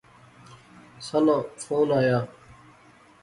[1.05, 2.19] سناں فون آیا